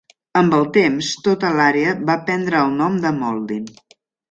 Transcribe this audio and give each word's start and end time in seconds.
Amb 0.39 0.53
el 0.59 0.63
temps, 0.77 1.09
tota 1.27 1.51
l'àrea 1.59 1.93
va 2.09 2.17
prendre 2.31 2.63
el 2.65 2.75
nom 2.83 2.99
de 3.07 3.15
Mauldin. 3.21 3.71